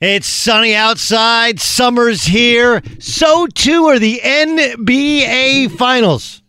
[0.00, 2.82] It's sunny outside, summer's here.
[2.98, 6.42] So too are the NBA Finals.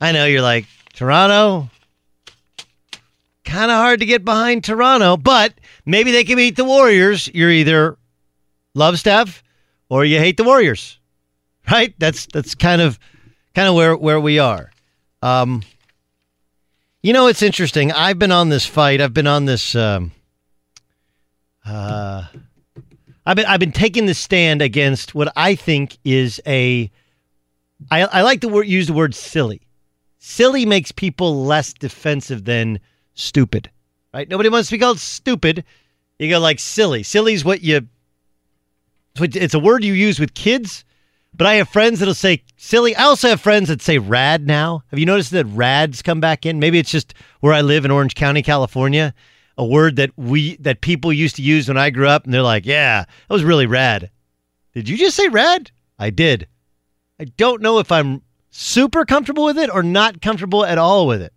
[0.00, 1.68] I know you're like, Toronto,
[3.44, 5.52] kind of hard to get behind Toronto, but
[5.84, 7.28] maybe they can beat the Warriors.
[7.34, 7.98] You're either
[8.74, 9.42] love Steph
[9.90, 10.98] or you hate the Warriors,
[11.70, 11.94] right?
[11.98, 12.98] That's that's kind of
[13.54, 14.70] kind of where where we are.
[15.20, 15.62] Um,
[17.02, 17.92] you know, it's interesting.
[17.92, 19.02] I've been on this fight.
[19.02, 19.74] I've been on this.
[19.74, 20.12] Um,
[21.66, 22.24] uh,
[23.26, 26.90] I've been I've been taking the stand against what I think is a.
[27.90, 29.62] I, I like to word, use the word silly.
[30.18, 32.78] Silly makes people less defensive than
[33.14, 33.70] stupid,
[34.12, 34.28] right?
[34.28, 35.64] Nobody wants to be called stupid.
[36.18, 37.02] You go like silly.
[37.02, 37.88] Silly is what you.
[39.18, 40.84] It's a word you use with kids,
[41.34, 42.94] but I have friends that'll say silly.
[42.94, 44.82] I also have friends that say rad now.
[44.88, 46.58] Have you noticed that rads come back in?
[46.58, 49.14] Maybe it's just where I live in Orange County, California.
[49.60, 52.40] A word that we that people used to use when I grew up, and they're
[52.40, 54.10] like, "Yeah, that was really rad."
[54.72, 55.70] Did you just say rad?
[55.98, 56.48] I did.
[57.18, 61.20] I don't know if I'm super comfortable with it or not comfortable at all with
[61.20, 61.34] it.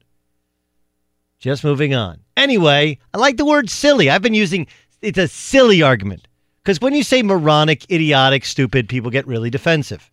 [1.40, 2.22] Just moving on.
[2.38, 4.10] Anyway, I like the word silly.
[4.10, 4.68] I've been using
[5.02, 6.30] it's a silly argument.
[6.64, 10.10] Because when you say moronic, idiotic, stupid, people get really defensive.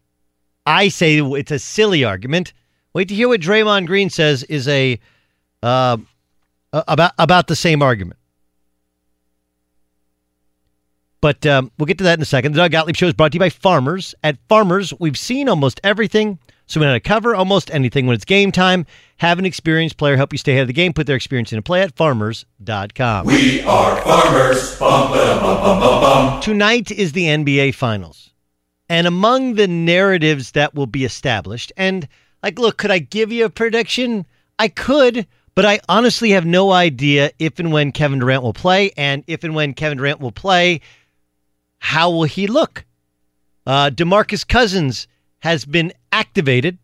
[0.67, 2.53] I say it's a silly argument.
[2.93, 4.99] Wait to hear what Draymond Green says is a
[5.63, 5.99] uh,
[6.73, 8.19] about about the same argument.
[11.21, 12.53] But um, we'll get to that in a second.
[12.53, 14.15] The Doug Gottlieb Show is brought to you by Farmers.
[14.25, 18.15] At Farmers, we've seen almost everything, so we know how to cover almost anything when
[18.15, 18.87] it's game time.
[19.19, 20.95] Have an experienced player help you stay ahead of the game.
[20.95, 23.27] Put their experience into play at farmers.com.
[23.27, 24.79] We are farmers.
[24.79, 26.41] Bum, bum, bum, bum, bum.
[26.41, 28.33] Tonight is the NBA Finals.
[28.89, 32.09] And among the narratives that will be established, and
[32.43, 34.25] like, look, could I give you a prediction?
[34.59, 38.93] I could, but I honestly have no idea if and when Kevin Durant will play,
[38.97, 40.81] and if and when Kevin Durant will play,
[41.79, 42.85] how will he look?
[43.67, 45.07] Uh, DeMarcus Cousins
[45.41, 46.79] has been activated,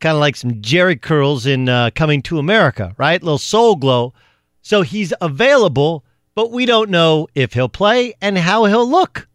[0.00, 3.22] kind of like some Jheri curls in uh, Coming to America, right?
[3.22, 4.14] little Soul Glo.
[4.62, 6.04] So he's available,
[6.34, 9.28] but we don't know if he'll play and how he'll look,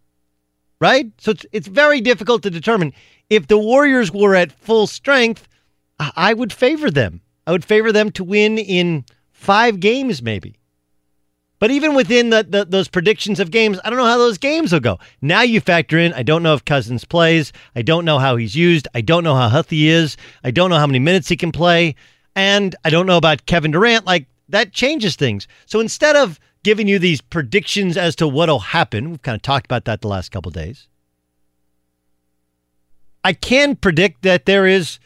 [0.79, 1.11] right?
[1.17, 2.93] So it's, it's very difficult to determine.
[3.29, 5.47] If the Warriors were at full strength,
[5.99, 7.21] I I would favor them.
[7.45, 10.57] I would favor them to win in five games, maybe.
[11.59, 14.73] But even within the, the, those predictions of games, I don't know how those games
[14.73, 14.99] will go.
[15.21, 17.53] Now you factor in, I don't know if Cousins plays.
[17.73, 18.87] I don't know how he's used.
[18.93, 20.17] I don't know how healthy he is.
[20.43, 21.95] I don't know how many minutes he can play.
[22.35, 24.05] And I don't know about Kevin Durant.
[24.05, 25.47] Like, that changes things.
[25.65, 29.65] So instead of giving you these predictions as to what'll happen, we've kind of talked
[29.65, 30.87] about that the last couple days.
[33.23, 34.99] I can predict that there is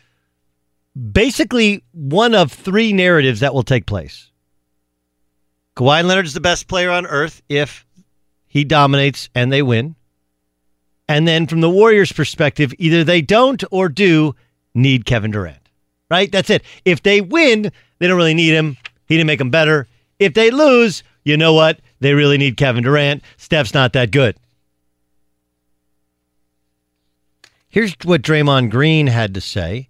[0.98, 4.32] basically one of three narratives that will take place.
[5.76, 7.86] Kawhi Leonard is the best player on earth if
[8.48, 9.96] he dominates and they win.
[11.08, 14.36] And then from the Warriors' perspective, either they don't or do
[14.74, 15.62] need Kevin Durant.
[16.10, 16.32] Right?
[16.32, 16.64] That's it.
[16.84, 18.78] If they win, they don't really need him.
[19.08, 19.88] He didn't make them better.
[20.20, 21.80] If they lose, you know what?
[22.00, 23.24] They really need Kevin Durant.
[23.38, 24.38] Steph's not that good.
[27.70, 29.90] Here's what Draymond Green had to say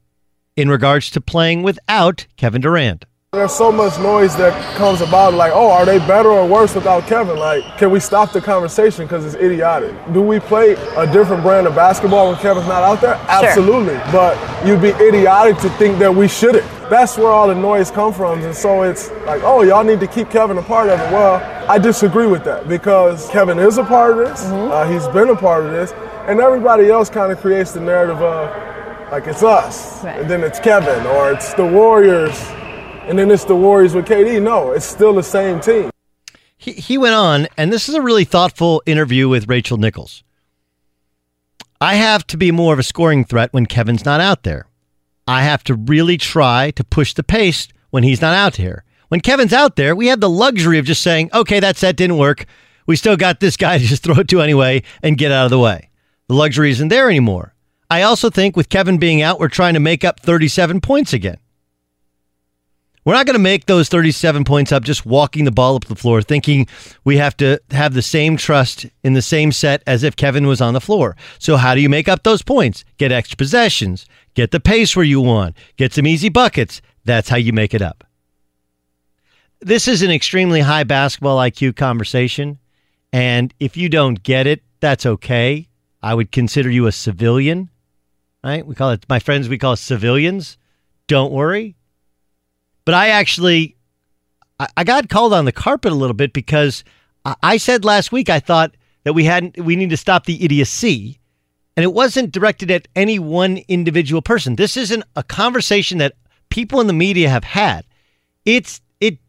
[0.58, 3.06] in regards to playing without Kevin Durant.
[3.34, 7.06] There's so much noise that comes about, like, oh, are they better or worse without
[7.08, 7.38] Kevin?
[7.38, 9.94] Like, can we stop the conversation because it's idiotic?
[10.14, 13.16] Do we play a different brand of basketball when Kevin's not out there?
[13.28, 13.96] Absolutely.
[14.12, 16.66] But you'd be idiotic to think that we shouldn't.
[16.90, 18.42] That's where all the noise comes from.
[18.42, 21.12] And so it's like, oh, y'all need to keep Kevin a part of it.
[21.12, 21.36] Well,
[21.70, 24.46] I disagree with that because Kevin is a part of this.
[24.46, 25.92] Uh, he's been a part of this.
[26.28, 28.67] And everybody else kind of creates the narrative of,
[29.12, 30.04] like, it's us.
[30.04, 32.38] And then it's Kevin or it's the Warriors
[33.08, 34.42] and then it's the Warriors with KD.
[34.42, 35.90] No, it's still the same team.
[36.58, 40.24] He, he went on, and this is a really thoughtful interview with Rachel Nichols.
[41.80, 44.68] I have to be more of a scoring threat when Kevin's not out there.
[45.28, 48.84] I have to really try to push the pace when he's not out here.
[49.08, 52.18] When Kevin's out there, we have the luxury of just saying, okay, that set didn't
[52.18, 52.46] work.
[52.88, 55.52] We still got this guy to just throw it to anyway and get out of
[55.52, 55.92] the way.
[56.28, 57.54] The luxury isn't there anymore.
[57.90, 61.38] I also think with Kevin being out, we're trying to make up 37 points again.
[63.06, 65.96] We're not going to make those 37 points up just walking the ball up the
[65.96, 66.68] floor, thinking
[67.06, 70.60] we have to have the same trust in the same set as if Kevin was
[70.60, 71.16] on the floor.
[71.40, 72.84] So, how do you make up those points?
[72.98, 76.82] Get extra possessions, get the pace where you want, get some easy buckets.
[77.06, 78.04] That's how you make it up.
[79.62, 82.60] This is an extremely high basketball IQ conversation.
[83.14, 85.70] And if you don't get it, that's okay.
[86.04, 87.70] I would consider you a civilian,
[88.48, 88.66] right?
[88.66, 90.58] We call it, my friends, we call it civilians.
[91.08, 91.76] Don't worry.
[92.86, 93.76] But I actually,
[94.60, 96.84] I, I got called on the carpet a little bit because
[97.26, 100.44] I, I said last week I thought that we hadn't, we need to stop the
[100.44, 101.20] idiocy.
[101.76, 104.56] And it wasn't directed at any one individual person.
[104.56, 106.16] This isn't a conversation that
[106.50, 107.86] people in the media have had.
[108.46, 109.20] It's, it,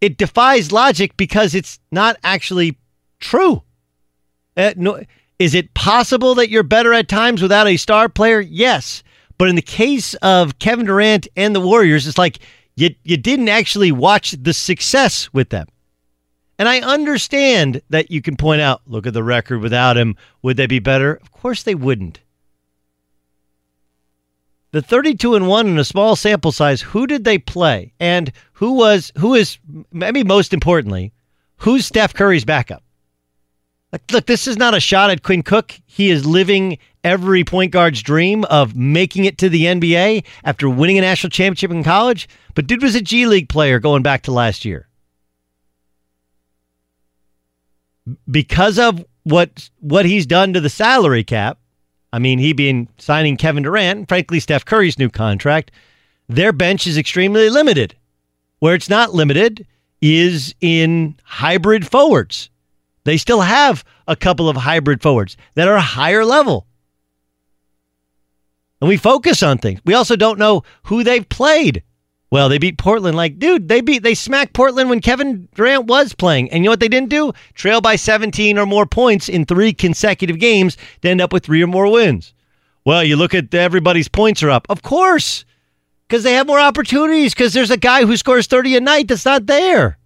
[0.00, 2.76] it defies logic because it's not actually
[3.20, 3.62] true.
[4.56, 5.00] Uh, no,
[5.38, 8.40] is it possible that you're better at times without a star player?
[8.40, 9.02] Yes.
[9.38, 12.40] But in the case of Kevin Durant and the Warriors, it's like
[12.74, 15.66] you, you didn't actually watch the success with them.
[16.58, 20.16] And I understand that you can point out, look at the record without him.
[20.42, 21.14] Would they be better?
[21.22, 22.20] Of course they wouldn't.
[24.72, 27.92] The 32 and 1 in a small sample size, who did they play?
[28.00, 29.58] And who was who is
[29.92, 31.12] maybe most importantly,
[31.58, 32.82] who's Steph Curry's backup?
[33.92, 35.80] Look, this is not a shot at Quinn Cook.
[35.86, 40.98] He is living every point guard's dream of making it to the NBA after winning
[40.98, 42.28] a national championship in college.
[42.54, 44.88] But dude was a G League player going back to last year.
[48.30, 51.58] Because of what what he's done to the salary cap,
[52.12, 55.70] I mean, he being signing Kevin Durant, frankly, Steph Curry's new contract,
[56.28, 57.94] their bench is extremely limited.
[58.58, 59.66] Where it's not limited
[60.02, 62.50] is in hybrid forwards.
[63.08, 66.66] They still have a couple of hybrid forwards that are higher level.
[68.82, 69.80] And we focus on things.
[69.86, 71.82] We also don't know who they've played.
[72.30, 76.12] Well, they beat Portland like, dude, they beat they smacked Portland when Kevin Durant was
[76.12, 76.50] playing.
[76.50, 77.32] And you know what they didn't do?
[77.54, 81.62] Trail by 17 or more points in 3 consecutive games to end up with 3
[81.62, 82.34] or more wins.
[82.84, 84.66] Well, you look at everybody's points are up.
[84.68, 85.46] Of course.
[86.10, 89.24] Cuz they have more opportunities cuz there's a guy who scores 30 a night that's
[89.24, 89.97] not there.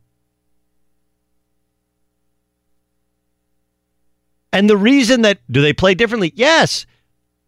[4.52, 6.32] And the reason that do they play differently?
[6.34, 6.86] Yes.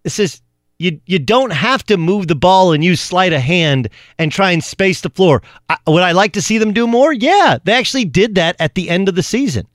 [0.03, 0.41] This is
[0.79, 4.51] you you don't have to move the ball and use sleight of hand and try
[4.51, 5.43] and space the floor.
[5.69, 7.13] I, would I like to see them do more?
[7.13, 9.67] Yeah, they actually did that at the end of the season.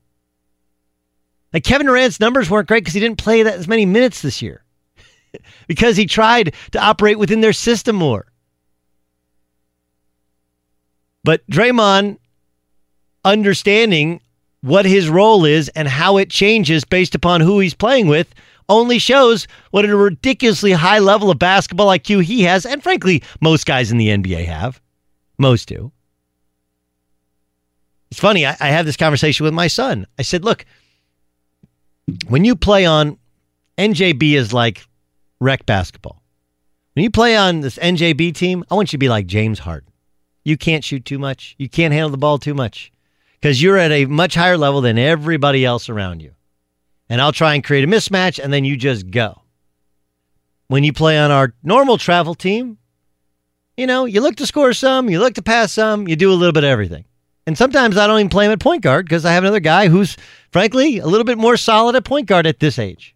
[1.53, 4.41] Like Kevin Durant's numbers weren't great because he didn't play that as many minutes this
[4.41, 4.63] year
[5.67, 8.27] because he tried to operate within their system more.
[11.23, 12.17] But Draymond
[13.25, 14.21] understanding
[14.61, 18.33] what his role is and how it changes based upon who he's playing with
[18.67, 23.65] only shows what a ridiculously high level of basketball IQ he has, and frankly, most
[23.65, 24.79] guys in the NBA have.
[25.37, 25.91] Most do.
[28.11, 30.05] It's funny, I, I have this conversation with my son.
[30.17, 30.65] I said, look,
[32.27, 33.17] when you play on
[33.77, 34.85] NJB is like
[35.39, 36.21] rec basketball.
[36.93, 39.91] When you play on this NJB team, I want you to be like James Harden.
[40.43, 41.55] You can't shoot too much.
[41.57, 42.91] You can't handle the ball too much
[43.39, 46.33] because you're at a much higher level than everybody else around you
[47.09, 49.41] and I'll try and create a mismatch, and then you just go.
[50.67, 52.77] When you play on our normal travel team,
[53.75, 56.35] you know, you look to score some, you look to pass some, you do a
[56.35, 57.05] little bit of everything.
[57.47, 59.87] And sometimes I don't even play him at point guard because I have another guy
[59.87, 60.17] who's,
[60.51, 63.15] frankly, a little bit more solid at point guard at this age.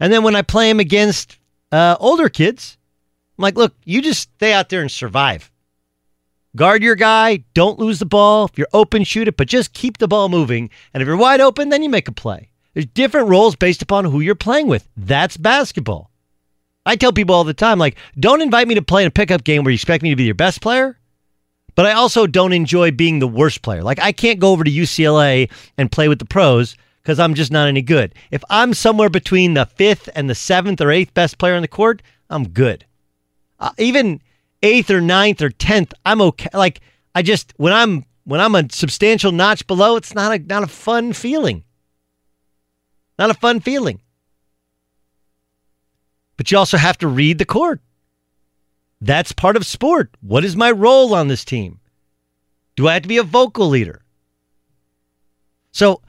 [0.00, 1.38] And then when I play him against
[1.70, 2.78] uh, older kids,
[3.36, 5.50] I'm like, look, you just stay out there and survive.
[6.56, 7.44] Guard your guy.
[7.54, 8.44] Don't lose the ball.
[8.46, 10.70] If you're open, shoot it, but just keep the ball moving.
[10.92, 12.48] And if you're wide open, then you make a play.
[12.74, 14.88] There's different roles based upon who you're playing with.
[14.96, 16.10] That's basketball.
[16.86, 19.42] I tell people all the time, like, don't invite me to play in a pickup
[19.42, 20.98] game where you expect me to be your best player,
[21.74, 23.82] but I also don't enjoy being the worst player.
[23.82, 27.50] Like, I can't go over to UCLA and play with the pros because I'm just
[27.50, 28.14] not any good.
[28.30, 31.68] If I'm somewhere between the fifth and the seventh or eighth best player on the
[31.68, 32.84] court, I'm good.
[33.58, 34.20] Uh, even
[34.64, 36.48] eighth or ninth or tenth, I'm okay.
[36.52, 36.80] Like,
[37.14, 40.68] I just when I'm when I'm a substantial notch below, it's not a not a
[40.68, 41.62] fun feeling.
[43.18, 44.00] Not a fun feeling.
[46.36, 47.80] But you also have to read the court.
[49.00, 50.16] That's part of sport.
[50.20, 51.78] What is my role on this team?
[52.74, 54.02] Do I have to be a vocal leader?
[55.70, 56.00] So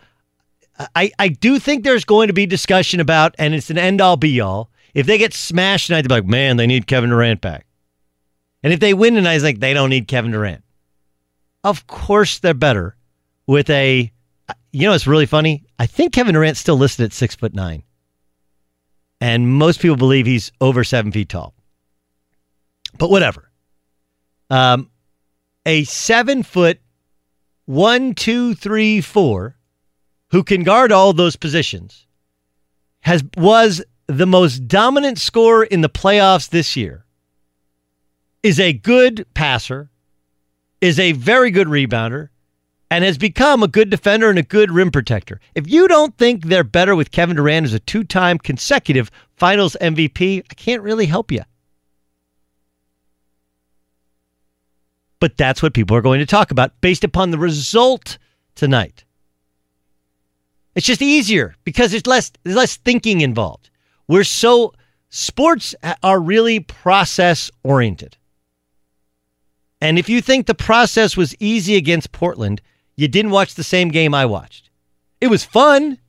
[0.95, 4.17] I, I do think there's going to be discussion about, and it's an end all
[4.17, 4.71] be all.
[4.93, 7.65] If they get smashed tonight, they're like, man, they need Kevin Durant back.
[8.65, 10.63] And if they win tonight, it's like, they don't need Kevin Durant.
[11.63, 12.95] Of course, they're better
[13.45, 14.11] with a
[14.71, 15.63] you know, it's really funny.
[15.77, 17.83] I think Kevin Durant's still listed at six foot nine,
[19.21, 21.53] and most people believe he's over seven feet tall.
[22.97, 23.51] But whatever.
[24.49, 24.89] Um,
[25.63, 26.79] a seven foot
[27.65, 29.55] one, two, three, four,
[30.31, 32.07] who can guard all those positions,
[33.01, 37.04] has was the most dominant scorer in the playoffs this year.
[38.45, 39.89] Is a good passer,
[40.79, 42.29] is a very good rebounder,
[42.91, 45.39] and has become a good defender and a good rim protector.
[45.55, 49.75] If you don't think they're better with Kevin Durant as a two time consecutive finals
[49.81, 51.41] MVP, I can't really help you.
[55.19, 58.19] But that's what people are going to talk about based upon the result
[58.53, 59.05] tonight.
[60.75, 63.71] It's just easier because there's less there's less thinking involved.
[64.07, 64.73] We're so
[65.09, 65.73] sports
[66.03, 68.17] are really process oriented.
[69.85, 72.59] And if you think the process was easy against Portland,
[72.95, 74.71] you didn't watch the same game I watched.
[75.21, 75.99] It was fun.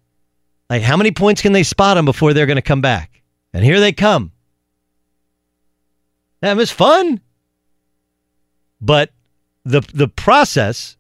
[0.71, 3.21] Like, how many points can they spot them before they're going to come back?
[3.53, 4.33] And here they come.
[6.41, 7.21] That was fun.
[8.81, 9.11] But
[9.67, 10.97] the the process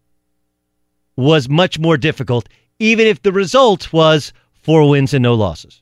[1.16, 2.46] was much more difficult,
[2.78, 5.80] even if the result was four wins and no losses.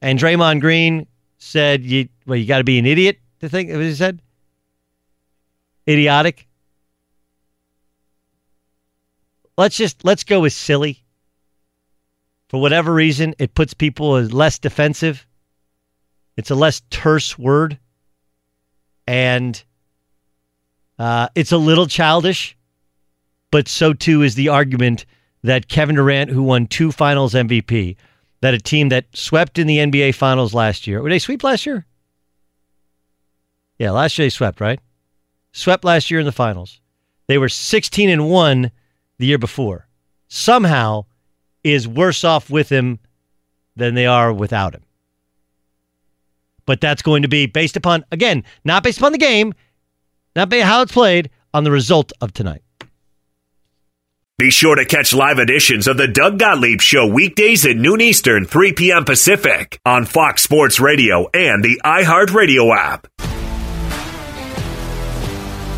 [0.00, 1.08] And Draymond Green
[1.38, 4.20] said, "You well, you got to be an idiot to think." What he said?
[5.88, 6.48] Idiotic.
[9.58, 11.04] let's just let's go with silly.
[12.48, 15.26] For whatever reason, it puts people as less defensive.
[16.38, 17.78] It's a less terse word,
[19.06, 19.62] and
[20.98, 22.56] uh, it's a little childish.
[23.50, 25.04] But so too is the argument
[25.42, 27.96] that Kevin Durant, who won two Finals MVP,
[28.40, 31.66] that a team that swept in the NBA Finals last year, Were they sweep last
[31.66, 31.86] year?
[33.78, 34.80] Yeah, last year they swept, right?
[35.52, 36.80] Swept last year in the finals.
[37.26, 38.70] They were 16 and 1
[39.18, 39.88] the year before
[40.28, 41.04] somehow
[41.64, 42.98] is worse off with him
[43.76, 44.82] than they are without him.
[46.66, 49.54] But that's going to be based upon, again, not based upon the game,
[50.36, 52.62] not by how it's played, on the result of tonight.
[54.38, 58.44] Be sure to catch live editions of the Doug Gottlieb Show weekdays at noon Eastern,
[58.44, 59.04] 3 p.m.
[59.04, 63.08] Pacific on Fox Sports Radio and the iHeartRadio app.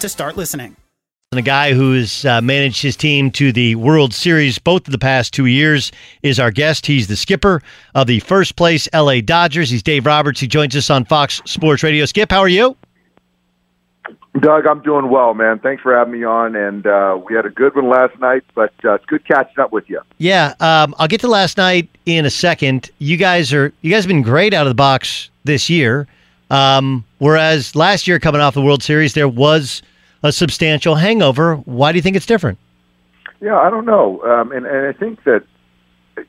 [0.00, 0.76] to start listening.
[1.32, 4.98] And a guy who's uh, managed his team to the World Series both of the
[4.98, 5.92] past two years
[6.24, 6.86] is our guest.
[6.86, 7.62] He's the skipper
[7.94, 9.70] of the first place LA Dodgers.
[9.70, 10.40] He's Dave Roberts.
[10.40, 12.04] He joins us on Fox Sports Radio.
[12.04, 12.76] Skip, how are you?
[14.40, 15.60] Doug, I'm doing well, man.
[15.60, 16.56] Thanks for having me on.
[16.56, 19.70] And uh, we had a good one last night, but uh, it's good catching up
[19.70, 20.00] with you.
[20.18, 22.90] Yeah, um, I'll get to last night in a second.
[22.98, 26.08] You guys are you guys have been great out of the box this year,
[26.50, 29.82] um, whereas last year coming off the World Series there was
[30.22, 31.56] a substantial hangover.
[31.56, 32.58] Why do you think it's different?
[33.40, 35.44] Yeah, I don't know, um, and and I think that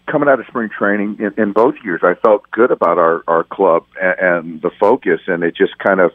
[0.08, 3.44] coming out of spring training in, in both years, I felt good about our our
[3.44, 6.12] club and, and the focus, and it just kind of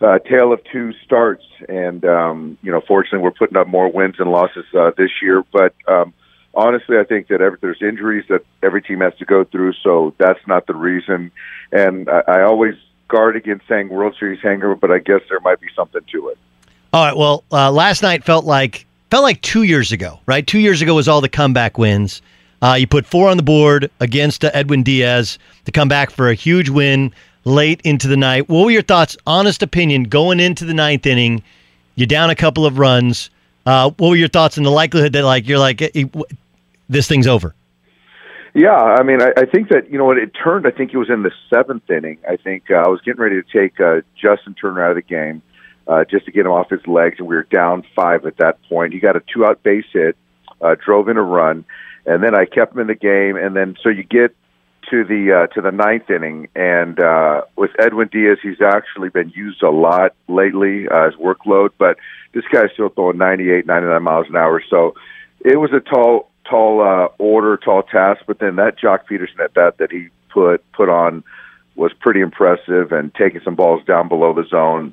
[0.00, 1.44] uh, tale of two starts.
[1.68, 5.44] And um, you know, fortunately, we're putting up more wins and losses uh, this year.
[5.52, 6.14] But um,
[6.54, 10.14] honestly, I think that every, there's injuries that every team has to go through, so
[10.18, 11.30] that's not the reason.
[11.72, 12.74] And I, I always
[13.08, 16.38] guard against saying World Series hangover, but I guess there might be something to it.
[16.92, 17.16] All right.
[17.16, 20.44] Well, uh, last night felt like felt like two years ago, right?
[20.44, 22.20] Two years ago was all the comeback wins.
[22.62, 26.28] Uh, you put four on the board against uh, Edwin Diaz to come back for
[26.28, 27.12] a huge win
[27.44, 28.48] late into the night.
[28.48, 31.42] What were your thoughts, honest opinion, going into the ninth inning?
[31.94, 33.30] You're down a couple of runs.
[33.64, 35.78] Uh, what were your thoughts on the likelihood that like you're like
[36.88, 37.54] this thing's over?
[38.52, 40.66] Yeah, I mean, I, I think that you know what it turned.
[40.66, 42.18] I think it was in the seventh inning.
[42.28, 45.02] I think uh, I was getting ready to take uh, Justin Turner out of the
[45.02, 45.40] game
[45.86, 48.62] uh, just to get him off his legs, and we were down five at that
[48.68, 48.92] point.
[48.92, 50.16] He got a two-out base hit,
[50.60, 51.64] uh, drove in a run,
[52.06, 53.36] and then I kept him in the game.
[53.36, 54.34] And then so you get
[54.90, 59.30] to the uh, to the ninth inning, and uh, with Edwin Diaz, he's actually been
[59.30, 61.96] used a lot lately, uh, his workload, but
[62.32, 64.62] this guy's still throwing 98, 99 miles an hour.
[64.68, 64.94] So
[65.40, 68.22] it was a tall tall uh, order, tall task.
[68.26, 71.24] But then that Joc Pederson at bat that he put put on
[71.76, 74.92] was pretty impressive, and taking some balls down below the zone,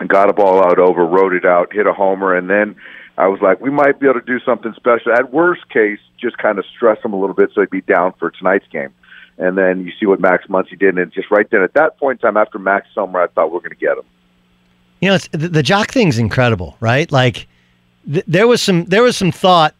[0.00, 2.76] and got a ball out over, rode it out, hit a homer, and then
[3.18, 5.12] I was like, we might be able to do something special.
[5.12, 8.12] At worst case, just kind of stress him a little bit so he'd be down
[8.18, 8.92] for tonight's game.
[9.38, 12.20] And then you see what Max Muncy did, and just right then at that point
[12.20, 14.04] in time, after Max Summer, I thought we we're going to get him.
[15.00, 17.10] You know, it's, the, the Joc thing's incredible, right?
[17.12, 17.46] Like
[18.10, 19.74] th- there was some there was some thought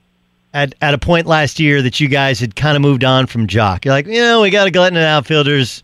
[0.53, 3.47] at, at a point last year that you guys had kind of moved on from
[3.47, 3.85] Joc.
[3.85, 5.83] You're like, you know, we got a glut in outfielders.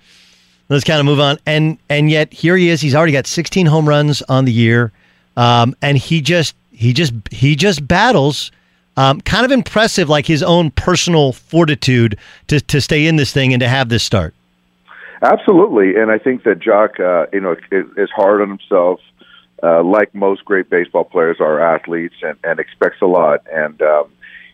[0.72, 1.38] Let's kind of move on.
[1.46, 2.80] And and yet here he is.
[2.80, 4.90] He's already got 16 home runs on the year,
[5.36, 8.50] um, and he just he just he just battles.
[8.94, 13.52] Um, kind of impressive, like his own personal fortitude to to stay in this thing
[13.52, 14.34] and to have this start.
[15.22, 19.00] Absolutely, and I think that Joc, uh, you know, is, is hard on himself.
[19.62, 23.46] Uh, like most great baseball players are athletes and, and expects a lot.
[23.52, 24.10] And um,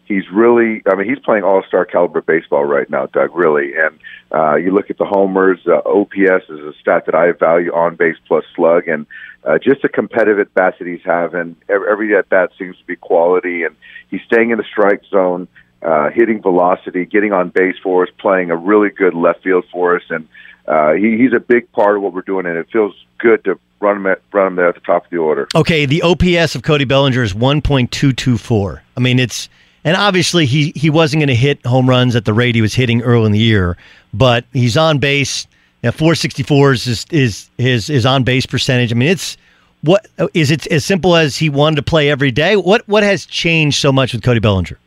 [0.08, 3.36] he's really I mean he's playing all star caliber baseball right now, Doug.
[3.36, 3.98] Really, and
[4.34, 5.60] uh, you look at the homers.
[5.66, 9.06] Uh, OPS is a stat that I value on base plus slug, and
[9.44, 11.56] uh, just the competitive at that he's having.
[11.68, 13.76] Every, every at bat seems to be quality, and
[14.10, 15.46] he's staying in the strike zone,
[15.82, 19.96] uh, hitting velocity, getting on base for us, playing a really good left field for
[19.96, 20.28] us, and
[20.66, 23.58] uh, he, he's a big part of what we're doing, and it feels good to
[23.80, 25.48] run him at, run him there at the top of the order.
[25.54, 28.82] Okay, the OPS of Cody Bellinger is one point two two four.
[28.96, 29.48] I mean, it's
[29.88, 32.74] and obviously, he, he wasn't going to hit home runs at the rate he was
[32.74, 33.78] hitting early in the year,
[34.12, 35.46] but he's on base.
[35.82, 38.92] You know, 464 is, is his, his on base percentage.
[38.92, 39.38] I mean, it's
[39.80, 42.54] what is it as simple as he wanted to play every day?
[42.54, 44.78] What what has changed so much with Cody Bellinger?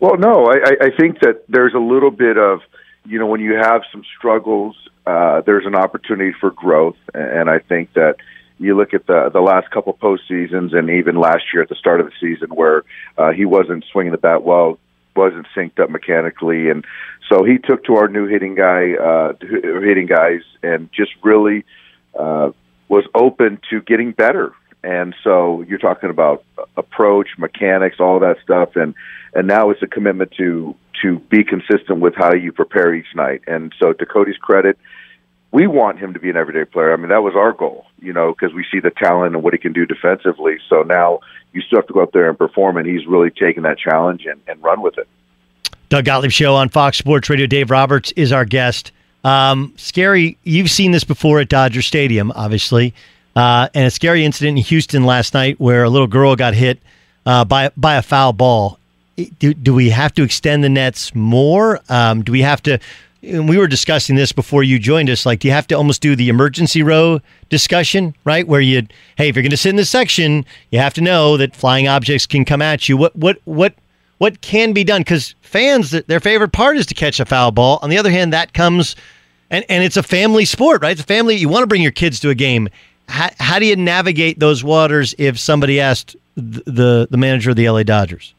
[0.00, 2.60] Well, no, I, I think that there's a little bit of
[3.04, 7.58] you know when you have some struggles, uh, there's an opportunity for growth, and I
[7.58, 8.16] think that
[8.64, 12.00] you look at the the last couple postseasons and even last year at the start
[12.00, 12.84] of the season where
[13.18, 14.78] uh, he wasn't swinging the bat well,
[15.16, 16.84] wasn't synced up mechanically, and
[17.28, 21.64] so he took to our new hitting guy, uh, hitting guys, and just really
[22.18, 22.50] uh,
[22.88, 24.52] was open to getting better.
[24.84, 26.44] And so you're talking about
[26.76, 28.94] approach, mechanics, all that stuff, and
[29.34, 33.42] and now it's a commitment to to be consistent with how you prepare each night.
[33.46, 34.78] And so, to Cody's credit,
[35.52, 36.92] we want him to be an everyday player.
[36.92, 39.52] I mean, that was our goal, you know, because we see the talent and what
[39.52, 40.56] he can do defensively.
[40.68, 41.20] So now
[41.52, 44.24] you still have to go out there and perform, and he's really taken that challenge
[44.24, 45.06] and, and run with it.
[45.90, 47.46] Doug Gottlieb Show on Fox Sports Radio.
[47.46, 48.92] Dave Roberts is our guest.
[49.24, 52.94] Um, scary, you've seen this before at Dodger Stadium, obviously,
[53.36, 56.80] uh, and a scary incident in Houston last night where a little girl got hit
[57.26, 58.78] uh, by by a foul ball.
[59.38, 61.80] Do, do we have to extend the nets more?
[61.90, 62.78] Um, do we have to?
[63.22, 65.24] And we were discussing this before you joined us.
[65.24, 68.46] Like, do you have to almost do the emergency row discussion, right?
[68.46, 71.36] Where you, hey, if you're going to sit in this section, you have to know
[71.36, 72.96] that flying objects can come at you.
[72.96, 73.74] What, what, what,
[74.18, 75.02] what can be done?
[75.02, 77.78] Because fans, their favorite part is to catch a foul ball.
[77.82, 78.96] On the other hand, that comes,
[79.50, 80.92] and and it's a family sport, right?
[80.92, 81.36] It's a family.
[81.36, 82.68] You want to bring your kids to a game.
[83.08, 87.68] How, how do you navigate those waters if somebody asked the the, manager of the
[87.68, 88.32] LA Dodgers?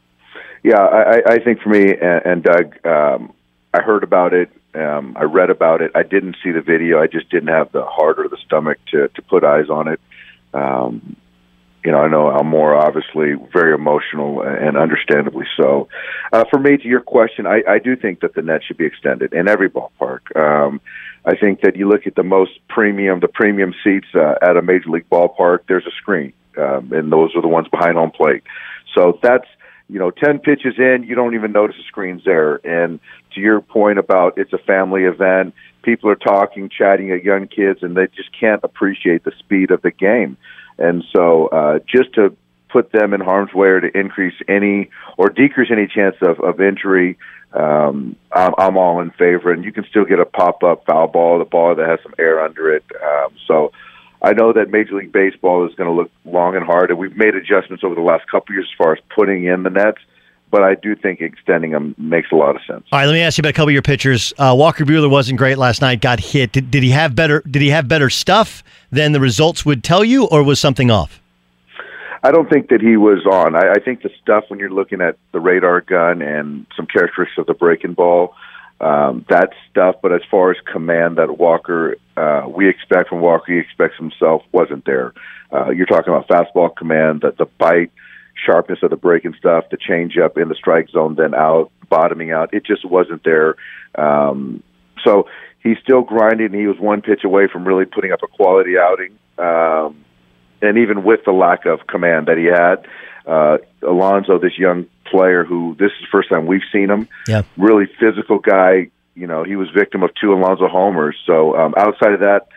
[0.62, 3.34] Yeah, I, I think for me and, and Doug, um,
[3.74, 5.92] I heard about it um, I read about it.
[5.94, 7.00] I didn't see the video.
[7.00, 10.00] I just didn't have the heart or the stomach to to put eyes on it.
[10.52, 11.16] Um,
[11.84, 15.88] you know, I know I'm obviously very emotional and understandably so.
[16.32, 18.86] Uh, for me, to your question, I, I do think that the net should be
[18.86, 20.34] extended in every ballpark.
[20.34, 20.80] Um,
[21.26, 24.62] I think that you look at the most premium, the premium seats uh, at a
[24.62, 25.60] major league ballpark.
[25.68, 28.44] There's a screen, um, and those are the ones behind home plate.
[28.94, 29.46] So that's
[29.88, 32.54] you know, 10 pitches in, you don't even notice the screen's there.
[32.66, 33.00] And
[33.34, 37.82] to your point about it's a family event, people are talking, chatting at young kids,
[37.82, 40.36] and they just can't appreciate the speed of the game.
[40.78, 42.36] And so, uh, just to
[42.70, 46.60] put them in harm's way or to increase any or decrease any chance of, of
[46.60, 47.16] injury,
[47.52, 49.52] um, I'm, I'm all in favor.
[49.52, 52.14] And you can still get a pop up foul ball, the ball that has some
[52.18, 52.84] air under it.
[53.00, 53.70] Um, so,
[54.24, 57.14] I know that Major League Baseball is going to look long and hard, and we've
[57.14, 59.98] made adjustments over the last couple years as far as putting in the nets.
[60.50, 62.84] but I do think extending him makes a lot of sense.
[62.92, 64.32] All right, let me ask you about a couple of your pitchers.
[64.38, 66.00] Uh, Walker Buehler wasn't great last night.
[66.00, 66.52] Got hit.
[66.52, 67.42] Did, did he have better?
[67.50, 71.20] Did he have better stuff than the results would tell you, or was something off?
[72.22, 73.56] I don't think that he was on.
[73.56, 77.36] I, I think the stuff when you're looking at the radar gun and some characteristics
[77.36, 78.34] of the breaking ball,
[78.80, 79.96] um, that stuff.
[80.02, 84.42] But as far as command that Walker, uh, we expect from Walker, he expects himself,
[84.52, 85.12] wasn't there.
[85.52, 87.92] Uh, you're talking about fastball command, the, the bite,
[88.44, 92.32] sharpness of the breaking stuff, the change up in the strike zone, then out, bottoming
[92.32, 92.52] out.
[92.52, 93.56] It just wasn't there.
[93.94, 94.62] Um,
[95.04, 95.28] so
[95.62, 96.52] he's still grinding.
[96.52, 99.18] He was one pitch away from really putting up a quality outing.
[99.38, 100.04] Um,
[100.62, 102.86] and even with the lack of command that he had,
[103.26, 107.42] uh, Alonso, this young player who this is the first time we've seen him, yeah.
[107.56, 108.88] really physical guy.
[109.14, 111.16] You know, he was victim of two Alonso homers.
[111.24, 112.48] So um, outside of that,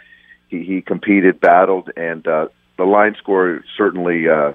[0.49, 4.27] he, he competed, battled, and uh, the line score certainly.
[4.27, 4.53] Uh,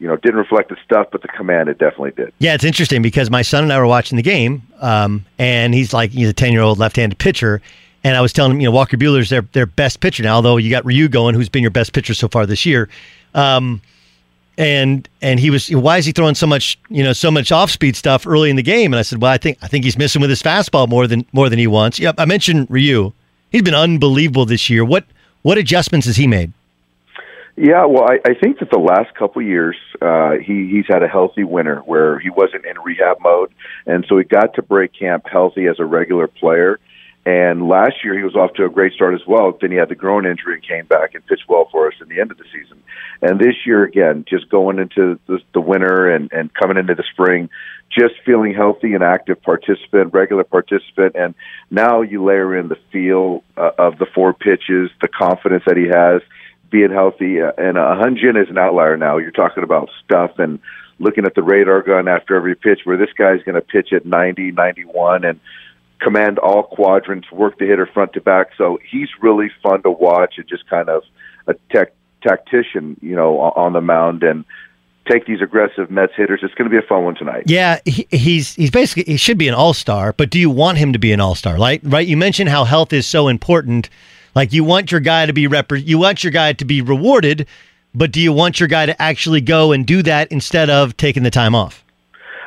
[0.00, 2.32] you know, didn't reflect the stuff, but the command it definitely did.
[2.38, 5.94] Yeah, it's interesting because my son and I were watching the game, um, and he's
[5.94, 7.62] like he's a ten year old left handed pitcher,
[8.02, 10.56] and I was telling him, you know, Walker Buehler's their their best pitcher now, although
[10.56, 12.88] you got Ryu going, who's been your best pitcher so far this year.
[13.34, 13.80] Um,
[14.56, 17.70] and and he was why is he throwing so much you know so much off
[17.70, 18.92] speed stuff early in the game?
[18.92, 21.26] And I said, well, I think I think he's missing with his fastball more than
[21.32, 21.98] more than he wants.
[21.98, 23.12] Yep, I mentioned Ryu.
[23.50, 24.84] He's been unbelievable this year.
[24.84, 25.04] What
[25.42, 26.52] what adjustments has he made?
[27.56, 31.04] Yeah, well, I, I think that the last couple of years, uh, he he's had
[31.04, 33.52] a healthy winter where he wasn't in rehab mode,
[33.86, 36.80] and so he got to break camp healthy as a regular player.
[37.26, 39.56] And last year he was off to a great start as well.
[39.58, 42.08] Then he had the groin injury and came back and pitched well for us in
[42.08, 42.82] the end of the season.
[43.22, 47.04] And this year again, just going into the, the winter and and coming into the
[47.12, 47.48] spring,
[47.90, 51.34] just feeling healthy and active participant, regular participant, and
[51.70, 55.86] now you layer in the feel uh, of the four pitches, the confidence that he
[55.86, 56.20] has
[56.70, 57.40] being healthy.
[57.40, 59.16] Uh, and uh, Hyun-Jin is an outlier now.
[59.16, 60.58] You're talking about stuff and
[60.98, 64.04] looking at the radar gun after every pitch where this guy's going to pitch at
[64.04, 65.40] 90, 91 and
[66.00, 68.48] command all quadrants, work the hitter front to back.
[68.56, 71.02] So he's really fun to watch and just kind of
[71.46, 74.44] a tech, tactician, you know, on the mound and
[75.10, 76.40] take these aggressive Mets hitters.
[76.42, 77.44] It's going to be a fun one tonight.
[77.46, 80.78] Yeah, he, he's he's basically he should be an all star, but do you want
[80.78, 81.56] him to be an all star?
[81.56, 82.06] Right, right.
[82.06, 83.90] You mentioned how health is so important.
[84.34, 87.46] Like you want your guy to be rep- you want your guy to be rewarded,
[87.94, 91.22] but do you want your guy to actually go and do that instead of taking
[91.22, 91.83] the time off?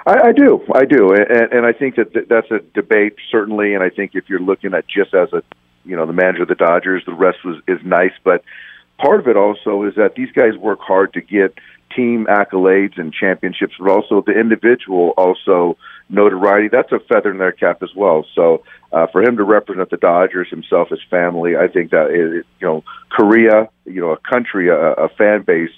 [0.07, 3.73] I, I do, I do, and, and I think that th- that's a debate certainly.
[3.73, 5.43] And I think if you're looking at just as a,
[5.83, 8.41] you know, the manager of the Dodgers, the rest was is nice, but
[8.97, 11.55] part of it also is that these guys work hard to get
[11.93, 15.77] team accolades and championships, but also the individual also
[16.09, 16.69] notoriety.
[16.71, 18.25] That's a feather in their cap as well.
[18.33, 22.45] So uh, for him to represent the Dodgers, himself, his family, I think that is,
[22.61, 25.71] you know Korea, you know, a country, a, a fan base.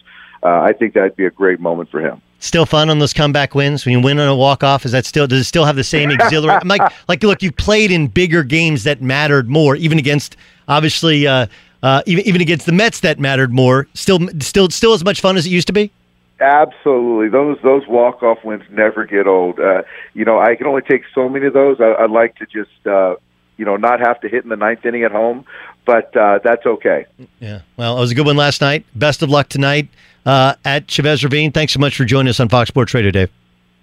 [0.44, 2.22] Uh, I think that'd be a great moment for him.
[2.42, 4.86] Still fun on those comeback wins when you win on a walk off.
[4.86, 6.70] Is that still does it still have the same exhilaration?
[6.70, 10.38] like like look, you played in bigger games that mattered more, even against
[10.70, 11.48] obviously uh,
[11.84, 13.88] uh, even even against the Mets that mattered more.
[13.94, 15.92] Still still still as much fun as it used to be.
[16.40, 19.60] Absolutely, those those walk off wins never get old.
[19.60, 21.82] Uh, you know, I can only take so many of those.
[21.82, 23.18] I, I'd like to just uh,
[23.58, 25.44] you know not have to hit in the ninth inning at home,
[25.86, 27.06] but uh, that's okay.
[27.42, 28.86] Yeah, well, it was a good one last night.
[28.96, 29.90] Best of luck tonight
[30.26, 31.52] uh, at Chavez Ravine.
[31.52, 33.30] Thanks so much for joining us on Fox Sports Radio, Dave.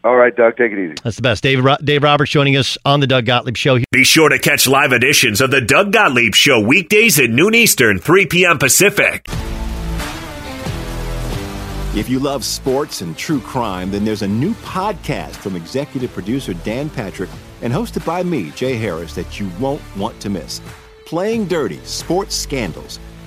[0.04, 0.94] All right, Doug, take it easy.
[1.02, 1.42] That's the best.
[1.42, 3.78] Dave, Dave Roberts joining us on the Doug Gottlieb Show.
[3.90, 7.98] Be sure to catch live editions of the Doug Gottlieb Show weekdays at noon Eastern,
[7.98, 8.58] 3 p.m.
[8.58, 9.26] Pacific.
[11.96, 16.52] If you love sports and true crime, then there's a new podcast from executive producer
[16.54, 17.30] Dan Patrick
[17.62, 20.60] and hosted by me, Jay Harris, that you won't want to miss.
[21.06, 23.00] Playing Dirty Sports Scandals.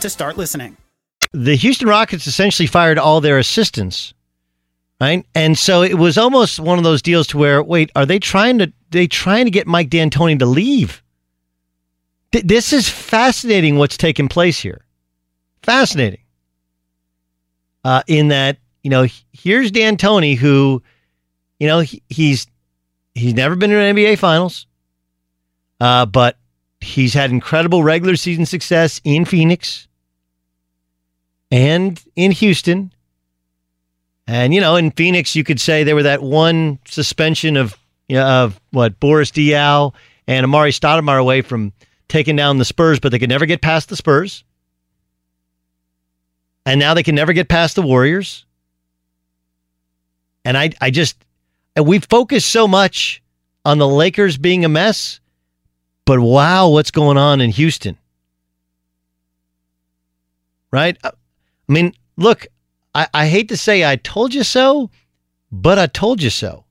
[0.00, 0.76] to start listening.
[1.32, 4.14] The Houston Rockets essentially fired all their assistants,
[5.00, 5.24] right?
[5.34, 8.58] And so it was almost one of those deals to where, wait, are they trying
[8.58, 11.02] to they trying to get Mike D'Antoni to leave?
[12.32, 13.76] Th- this is fascinating.
[13.76, 14.84] What's taking place here?
[15.62, 16.20] Fascinating.
[17.84, 20.82] Uh, in that, you know, here's D'Antoni, who,
[21.58, 22.46] you know, he, he's
[23.14, 24.66] he's never been in an NBA Finals,
[25.80, 26.38] uh, but
[26.80, 29.86] he's had incredible regular season success in Phoenix
[31.50, 32.92] and in Houston.
[34.26, 37.76] And you know, in Phoenix, you could say there were that one suspension of
[38.08, 39.92] you know, of what Boris Diaw
[40.26, 41.72] and Amar'e Stoudemire away from
[42.08, 44.44] taking down the Spurs, but they could never get past the Spurs.
[46.66, 48.44] And now they can never get past the Warriors.
[50.44, 51.16] And I, I just,
[51.80, 53.22] we focus so much
[53.64, 55.20] on the Lakers being a mess,
[56.04, 57.96] but wow, what's going on in Houston?
[60.72, 60.96] Right?
[61.02, 61.10] Uh,
[61.70, 62.48] I mean, look,
[62.96, 64.90] I, I hate to say I told you so,
[65.52, 66.64] but I told you so.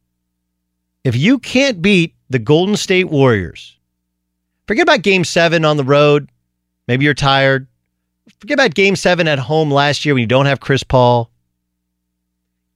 [1.06, 3.78] If you can't beat the Golden State Warriors,
[4.68, 6.30] forget about game seven on the road.
[6.90, 7.68] Maybe you're tired.
[8.40, 11.32] Forget about game seven at home last year when you don't have Chris Paul.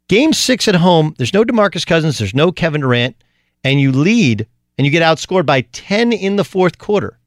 [0.07, 3.21] Game six at home, there's no Demarcus Cousins, there's no Kevin Durant,
[3.65, 7.19] and you lead and you get outscored by 10 in the fourth quarter.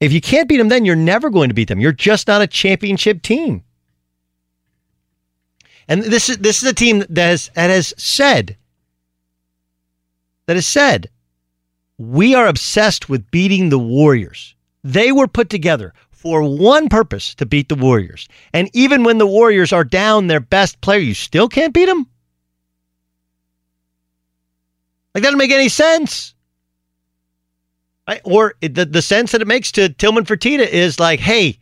[0.00, 1.78] If you can't beat them then, you're never going to beat them.
[1.78, 3.62] You're just not a championship team.
[5.86, 8.56] And this is this is a team that has that has said
[10.46, 11.10] that has said
[11.98, 14.54] we are obsessed with beating the Warriors.
[14.82, 18.28] They were put together for one purpose to beat the Warriors.
[18.52, 22.06] And even when the Warriors are down their best player, you still can't beat them?
[25.14, 26.34] Like that doesn't make any sense.
[28.24, 31.58] Or the, the sense that it makes to Tillman Fertitta is like, hey,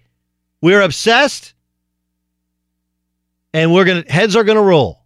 [0.61, 1.55] we're obsessed
[3.53, 4.99] and we're gonna heads are gonna roll.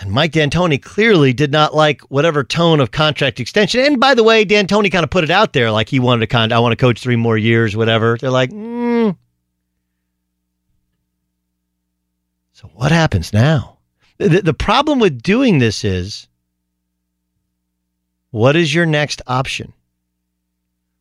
[0.00, 3.80] And Mike D'Antoni clearly did not like whatever tone of contract extension.
[3.80, 6.26] And by the way, D'Antoni kind of put it out there like he wanted to
[6.26, 8.18] kind I want to coach three more years, whatever.
[8.20, 9.16] They're like, mm.
[12.52, 13.78] so what happens now?
[14.18, 16.28] The, the problem with doing this is
[18.34, 19.72] what is your next option?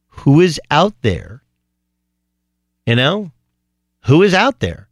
[0.07, 1.41] Who is out there?
[2.85, 3.31] You know,
[4.01, 4.89] who is out there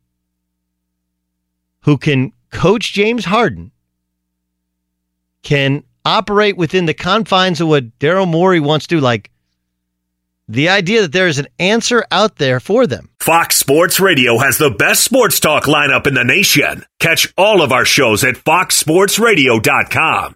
[1.81, 3.71] who can coach James Harden,
[5.43, 9.29] can operate within the confines of what Daryl Morey wants to, like
[10.47, 13.09] the idea that there is an answer out there for them.
[13.19, 16.85] Fox Sports Radio has the best sports talk lineup in the nation.
[16.99, 20.35] Catch all of our shows at foxsportsradio.com.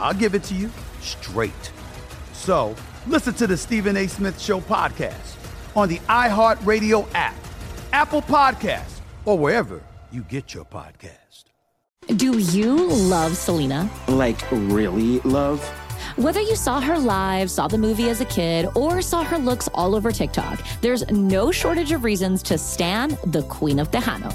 [0.00, 0.70] I'll give it to you
[1.00, 1.72] straight.
[2.32, 2.74] So
[3.06, 4.06] listen to the Stephen A.
[4.06, 5.36] Smith Show podcast
[5.76, 7.36] on the iHeartRadio app,
[7.92, 11.44] Apple Podcasts, or wherever you get your podcast.
[12.16, 13.88] Do you love Selena?
[14.08, 15.62] Like, really love?
[16.16, 19.68] Whether you saw her live, saw the movie as a kid, or saw her looks
[19.74, 24.34] all over TikTok, there's no shortage of reasons to stan the Queen of Tejano.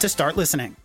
[0.00, 0.76] to start listening.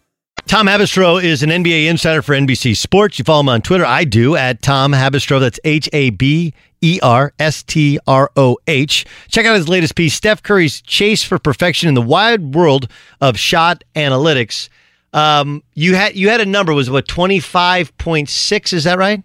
[0.48, 3.18] Tom Haberstroh is an NBA insider for NBC Sports.
[3.18, 3.86] You follow him on Twitter.
[3.86, 5.40] I do at Tom Haberstroh.
[5.40, 9.06] That's H A B E R S T R O H.
[9.28, 12.92] Check out his latest piece, Steph Curry's Chase for Perfection in the Wide World
[13.22, 14.70] of Shot Analytics.
[15.14, 18.72] Um, you had you had a number was what twenty five point six?
[18.72, 19.24] Is that right?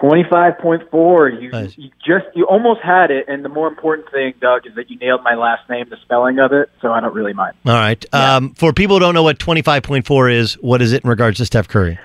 [0.00, 1.28] Twenty-five point four.
[1.28, 4.90] You, you just you almost had it, and the more important thing, Doug, is that
[4.90, 6.70] you nailed my last name, the spelling of it.
[6.80, 7.54] So I don't really mind.
[7.64, 8.04] All right.
[8.14, 11.04] Um, for people who don't know what twenty five point four is, what is it
[11.04, 11.98] in regards to Steph Curry?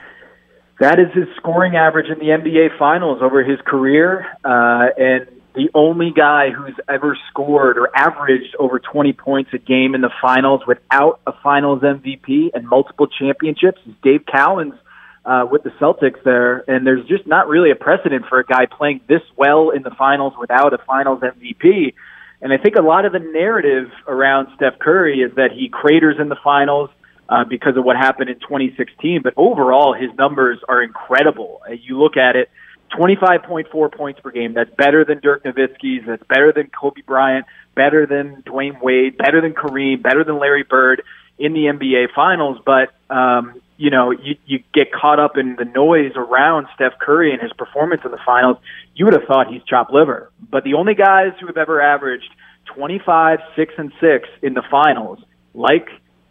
[0.80, 5.70] That is his scoring average in the NBA Finals over his career, uh, and the
[5.74, 10.62] only guy who's ever scored or averaged over 20 points a game in the finals
[10.66, 14.78] without a Finals MVP and multiple championships is Dave Cowens
[15.26, 18.66] uh, with the Celtics there, and there's just not really a precedent for a guy
[18.66, 21.94] playing this well in the finals without a Finals MVP.
[22.42, 26.16] And I think a lot of the narrative around Steph Curry is that he craters
[26.20, 26.90] in the finals,
[27.30, 29.22] uh, because of what happened in 2016.
[29.24, 31.62] But overall, his numbers are incredible.
[31.68, 32.50] Uh, you look at it,
[32.98, 34.54] 25.4 points per game.
[34.54, 36.06] That's better than Dirk Nowitzki's.
[36.08, 37.46] That's better than Kobe Bryant.
[37.76, 39.18] Better than Dwyane Wade.
[39.18, 40.02] Better than Kareem.
[40.02, 41.04] Better than Larry Bird
[41.38, 42.58] in the NBA Finals.
[42.66, 47.32] But um, you know, you, you get caught up in the noise around Steph Curry
[47.32, 48.58] and his performance in the finals.
[48.94, 50.30] You would have thought he's chopped liver.
[50.52, 52.30] But the only guys who have ever averaged
[52.66, 55.20] 25, 6, and 6 in the finals,
[55.54, 55.90] like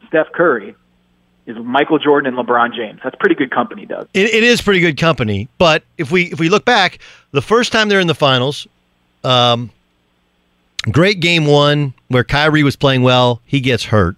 [0.08, 0.76] Steph Curry,
[1.46, 3.00] is Michael Jordan and LeBron James.
[3.02, 4.08] That's pretty good company, Doug.
[4.12, 5.48] It, it is pretty good company.
[5.56, 6.98] But if we if we look back,
[7.30, 8.66] the first time they're in the finals,
[9.24, 9.70] um,
[10.90, 14.17] great game one where Kyrie was playing well, he gets hurt.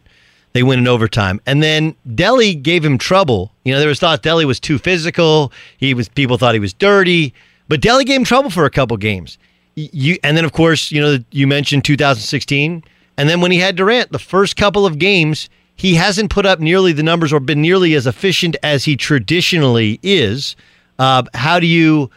[0.52, 3.52] They win in overtime, and then Delly gave him trouble.
[3.64, 5.52] You know, there was thought Delly was too physical.
[5.76, 7.34] He was people thought he was dirty,
[7.68, 9.38] but Delly gave him trouble for a couple games.
[9.76, 12.82] You and then of course you know you mentioned 2016,
[13.16, 15.48] and then when he had Durant, the first couple of games
[15.80, 19.98] he hasn't put up nearly the numbers or been nearly as efficient as he traditionally
[20.02, 20.54] is.
[20.98, 22.10] Uh, how do you?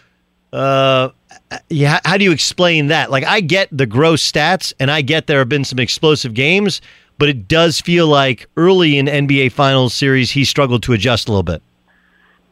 [0.51, 1.09] Uh,
[1.69, 3.09] yeah, how do you explain that?
[3.09, 6.81] Like, I get the gross stats, and I get there have been some explosive games,
[7.17, 11.31] but it does feel like early in NBA Finals series he struggled to adjust a
[11.31, 11.61] little bit.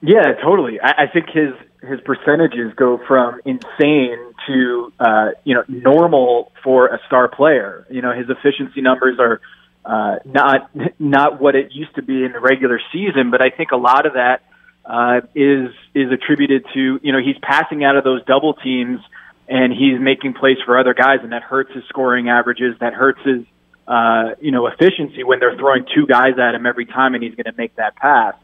[0.02, 0.80] Yeah, totally.
[0.82, 1.54] I, I think his
[1.88, 7.86] his percentages go from insane to uh, you know normal for a star player.
[7.90, 9.42] You know his efficiency numbers are
[9.86, 13.72] uh, not not what it used to be in the regular season, but I think
[13.72, 14.44] a lot of that
[14.86, 19.00] uh, is is attributed to you know he's passing out of those double teams
[19.48, 22.76] and he's making plays for other guys, and that hurts his scoring averages.
[22.80, 23.44] That hurts his
[23.92, 27.36] uh, you know, efficiency when they're throwing two guys at him every time and he's
[27.36, 28.36] going to make that pass.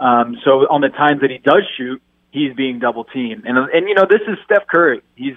[0.00, 3.44] Um, so on the times that he does shoot, he's being double teamed.
[3.46, 5.02] And, and, you know, this is Steph Curry.
[5.14, 5.36] He's,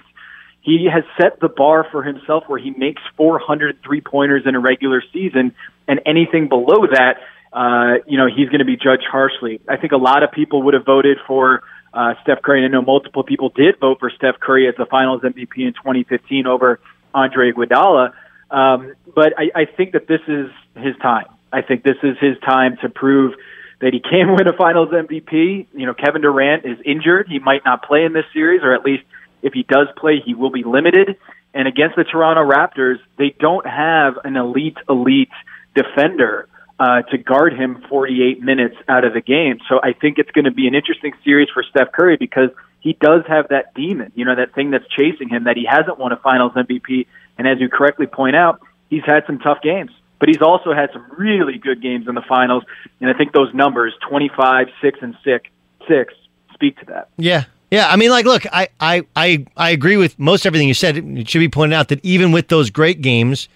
[0.62, 4.60] he has set the bar for himself where he makes 400 three pointers in a
[4.60, 5.54] regular season
[5.86, 7.18] and anything below that,
[7.52, 9.60] uh, you know, he's going to be judged harshly.
[9.68, 11.62] I think a lot of people would have voted for,
[11.94, 12.64] uh, Steph Curry.
[12.64, 15.72] And I know multiple people did vote for Steph Curry as the finals MVP in
[15.72, 16.80] 2015 over
[17.14, 18.12] Andre Iguodala.
[18.52, 21.26] Um, but I, I think that this is his time.
[21.52, 23.34] I think this is his time to prove
[23.80, 25.66] that he can win a Finals MVP.
[25.72, 28.84] You know, Kevin Durant is injured; he might not play in this series, or at
[28.84, 29.04] least
[29.42, 31.16] if he does play, he will be limited.
[31.54, 35.32] And against the Toronto Raptors, they don't have an elite, elite
[35.74, 36.48] defender
[36.78, 39.58] uh, to guard him 48 minutes out of the game.
[39.68, 42.50] So I think it's going to be an interesting series for Steph Curry because
[42.80, 45.98] he does have that demon, you know, that thing that's chasing him that he hasn't
[45.98, 47.06] won a Finals MVP
[47.42, 49.90] and as you correctly point out, he's had some tough games,
[50.20, 52.62] but he's also had some really good games in the finals.
[53.00, 55.48] And I think those numbers, 25, 6, and 6,
[55.88, 56.14] six
[56.54, 57.08] speak to that.
[57.16, 57.44] Yeah.
[57.72, 60.98] Yeah, I mean, like, look, I, I, I, I agree with most everything you said.
[60.98, 63.48] It should be pointed out that even with those great games,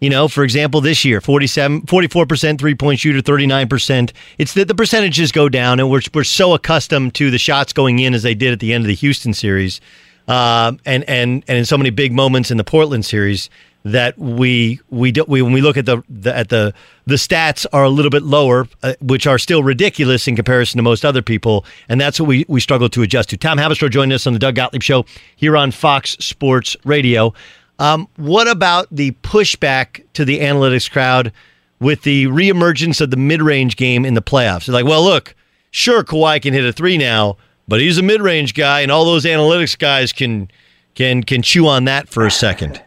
[0.00, 4.12] you know, for example, this year, 47, 44% three point shooter, 39%.
[4.38, 7.98] It's that the percentages go down, and we're, we're so accustomed to the shots going
[7.98, 9.82] in as they did at the end of the Houston series
[10.28, 13.50] uh, and and and in so many big moments in the Portland series
[13.84, 16.72] that we we do, we when we look at the, the at the
[17.06, 20.82] the stats are a little bit lower, uh, which are still ridiculous in comparison to
[20.82, 23.36] most other people, and that's what we we struggle to adjust to.
[23.36, 25.04] Tom Haberstroh joined us on the Doug Gottlieb Show
[25.36, 27.34] here on Fox Sports Radio.
[27.78, 31.32] Um, what about the pushback to the analytics crowd
[31.80, 34.66] with the reemergence of the mid-range game in the playoffs?
[34.66, 35.34] They're like, well, look,
[35.72, 37.36] sure, Kawhi can hit a three now,
[37.66, 40.50] but he's a mid-range guy, and all those analytics guys can
[40.94, 42.82] can can chew on that for a second.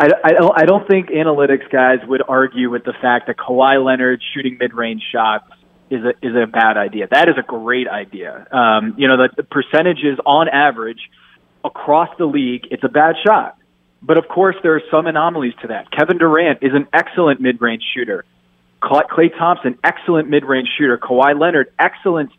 [0.00, 3.84] I, I, don't, I don't think analytics guys would argue with the fact that Kawhi
[3.84, 5.50] Leonard shooting mid-range shots
[5.90, 7.08] is a is a bad idea.
[7.10, 8.46] That is a great idea.
[8.52, 11.00] Um, you know, the, the percentages on average
[11.64, 13.56] across the league, it's a bad shot.
[14.00, 15.90] But of course, there are some anomalies to that.
[15.90, 18.24] Kevin Durant is an excellent mid-range shooter.
[18.80, 20.96] Klay Thompson, excellent mid-range shooter.
[20.96, 22.30] Kawhi Leonard, excellent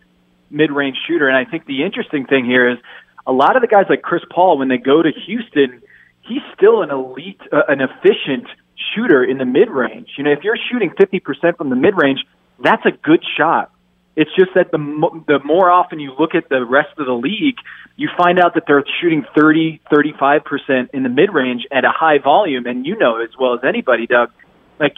[0.50, 1.28] mid-range shooter.
[1.28, 2.78] And I think the interesting thing here is
[3.26, 5.82] a lot of the guys like Chris Paul, when they go to Houston,
[6.22, 8.48] he's still an elite, uh, an efficient
[8.96, 10.10] shooter in the mid-range.
[10.18, 12.20] You know, if you're shooting 50% from the mid-range,
[12.64, 13.72] that's a good shot.
[14.16, 17.14] It's just that the mo- the more often you look at the rest of the
[17.14, 17.56] league,
[17.96, 22.66] you find out that they're shooting 30, 35% in the mid-range at a high volume.
[22.66, 24.32] And you know as well as anybody, Doug,
[24.80, 24.96] like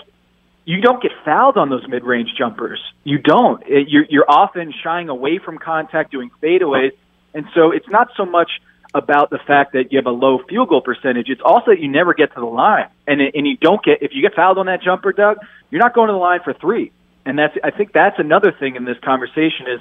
[0.66, 2.80] you don't get fouled on those mid-range jumpers.
[3.04, 3.64] You don't.
[3.66, 6.92] It, you're, you're often shying away from contact, doing fadeaways,
[7.34, 8.52] and so it's not so much
[8.94, 11.30] about the fact that you have a low field goal percentage.
[11.30, 14.12] It's also that you never get to the line, and and you don't get if
[14.14, 15.38] you get fouled on that jumper, Doug,
[15.70, 16.92] you're not going to the line for three.
[17.26, 19.80] And that's I think that's another thing in this conversation is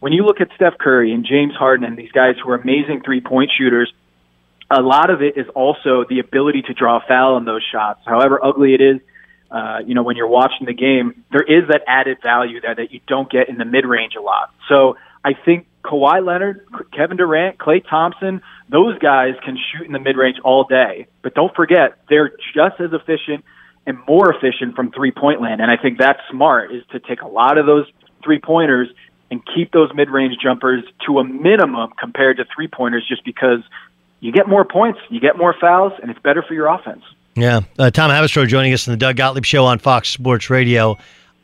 [0.00, 3.02] when you look at Steph Curry and James Harden and these guys who are amazing
[3.04, 3.92] three point shooters.
[4.68, 8.00] A lot of it is also the ability to draw a foul on those shots,
[8.04, 9.00] however ugly it is
[9.56, 12.92] uh, you know, when you're watching the game, there is that added value there that
[12.92, 14.52] you don't get in the mid range a lot.
[14.68, 19.98] So I think Kawhi Leonard, Kevin Durant, Klay Thompson, those guys can shoot in the
[19.98, 21.06] mid range all day.
[21.22, 23.46] But don't forget, they're just as efficient
[23.86, 25.62] and more efficient from three point land.
[25.62, 27.86] And I think that's smart is to take a lot of those
[28.22, 28.88] three pointers
[29.30, 33.60] and keep those mid range jumpers to a minimum compared to three pointers just because
[34.20, 37.04] you get more points, you get more fouls, and it's better for your offense.
[37.36, 37.60] Yeah.
[37.78, 40.96] Uh, Tom Haberstroh joining us in the Doug Gottlieb Show on Fox Sports Radio.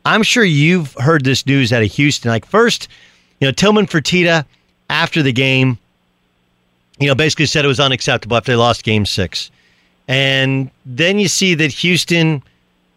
[0.05, 2.29] I'm sure you've heard this news out of Houston.
[2.29, 2.87] Like, first,
[3.39, 4.43] you know, Tillman Fertitta,
[4.89, 5.77] after the game,
[6.99, 9.51] you know, basically said it was unacceptable after they lost game six.
[10.07, 12.41] And then you see that Houston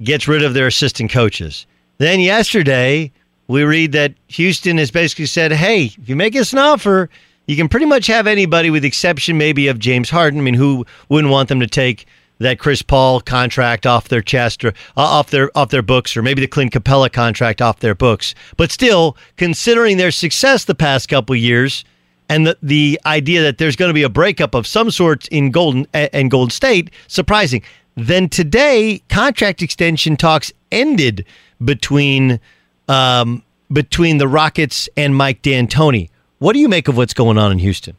[0.02, 1.66] gets rid of their assistant coaches.
[1.98, 3.12] Then yesterday,
[3.46, 7.10] we read that Houston has basically said, hey, if you make us an offer,
[7.46, 10.40] you can pretty much have anybody with the exception maybe of James Harden.
[10.40, 12.06] I mean, who wouldn't want them to take
[12.38, 16.22] that Chris Paul contract off their chest or uh, off their off their books, or
[16.22, 18.34] maybe the Clint Capela contract off their books.
[18.56, 21.84] But still, considering their success the past couple years,
[22.28, 25.50] and the the idea that there's going to be a breakup of some sort in
[25.50, 27.62] Golden and Golden State, surprising.
[27.98, 31.24] Then today, contract extension talks ended
[31.64, 32.40] between
[32.88, 36.10] um, between the Rockets and Mike D'Antoni.
[36.38, 37.96] What do you make of what's going on in Houston?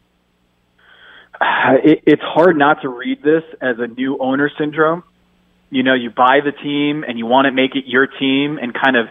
[1.84, 5.04] it, it's hard not to read this as a new owner syndrome.
[5.70, 8.74] You know, you buy the team and you want to make it your team and
[8.74, 9.08] kind of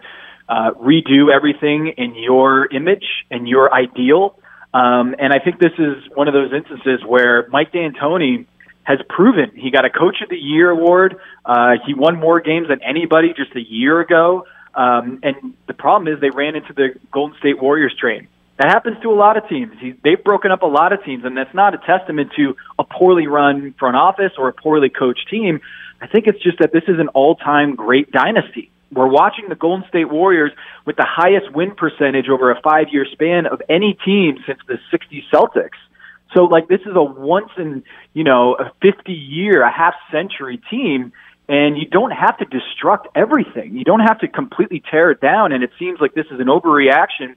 [0.49, 4.39] uh, redo everything in your image and your ideal.
[4.73, 8.47] Um, and I think this is one of those instances where Mike D'Antoni
[8.85, 11.17] has proven he got a Coach of the Year award.
[11.45, 14.47] Uh, he won more games than anybody just a year ago.
[14.75, 18.29] Um, and the problem is they ran into the Golden State Warriors train.
[18.59, 19.73] That happens to a lot of teams.
[19.81, 22.85] He, they've broken up a lot of teams, and that's not a testament to a
[22.85, 25.61] poorly run front office or a poorly coached team.
[26.01, 28.71] I think it's just that this is an all-time great dynasty.
[28.93, 30.53] We're watching the Golden State Warriors
[30.87, 35.25] with the highest win percentage over a five-year span of any team since the '60s
[35.33, 35.77] Celtics.
[36.35, 37.83] So, like, this is a once in
[38.15, 41.13] you know a 50-year, a half-century team,
[41.49, 43.77] and you don't have to destruct everything.
[43.77, 45.53] You don't have to completely tear it down.
[45.53, 47.35] And it seems like this is an overreaction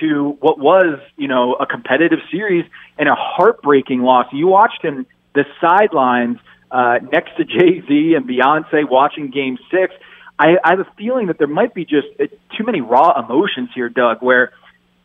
[0.00, 2.64] to what was, you know, a competitive series
[2.98, 4.26] and a heartbreaking loss.
[4.32, 6.38] You watched him the sidelines
[6.70, 9.94] uh, next to Jay Z and Beyonce watching Game Six.
[10.38, 12.26] I, I have a feeling that there might be just uh,
[12.56, 14.52] too many raw emotions here, Doug, where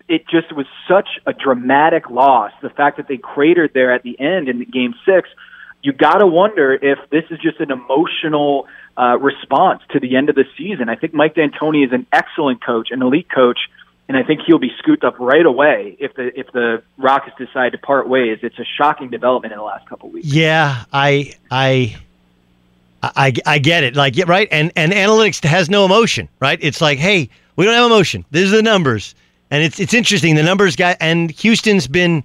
[0.08, 2.52] it just was such a dramatic loss.
[2.62, 5.30] The fact that they cratered there at the end in Game Six,
[5.82, 8.68] you got to wonder if this is just an emotional
[8.98, 10.88] uh, response to the end of the season.
[10.90, 13.60] I think Mike D'Antoni is an excellent coach, an elite coach
[14.08, 17.72] and I think he'll be scooped up right away if the if the Rockets decide
[17.72, 18.40] to part ways.
[18.42, 20.28] It's a shocking development in the last couple weeks.
[20.28, 21.96] Yeah, I I
[23.02, 23.96] I I get it.
[23.96, 26.60] Like right, and and analytics has no emotion, right?
[26.62, 28.26] It's like, hey, we don't have emotion.
[28.32, 29.16] These are the numbers,
[29.52, 30.36] and it's it's interesting.
[30.36, 32.24] The numbers guy and Houston's been,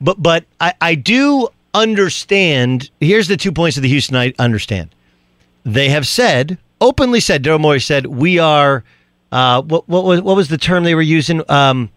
[0.00, 2.90] but but I I do understand.
[3.00, 4.94] Here's the two points of the Houston I understand.
[5.64, 8.84] They have said openly said Daryl Morey said we are
[9.32, 11.42] uh, what what was what was the term they were using?
[11.50, 11.90] Um,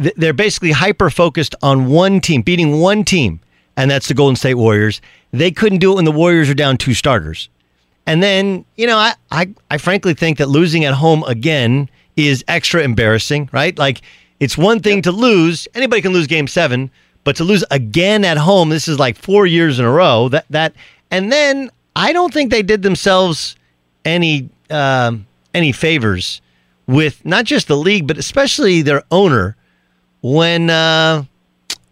[0.00, 3.40] th- they're basically hyper focused on one team, beating one team,
[3.76, 5.00] and that's the Golden State Warriors.
[5.32, 7.48] They couldn't do it when the Warriors are down two starters.
[8.06, 12.42] And then, you know, I, I, I frankly think that losing at home again is
[12.48, 13.78] extra embarrassing, right?
[13.78, 14.00] Like,
[14.40, 15.68] it's one thing to lose.
[15.74, 16.90] Anybody can lose game seven,
[17.24, 20.30] but to lose again at home, this is like four years in a row.
[20.30, 20.74] That that,
[21.10, 23.56] and then I don't think they did themselves
[24.06, 26.40] any um, any favors
[26.88, 29.56] with not just the league, but especially their owner
[30.22, 31.22] when uh,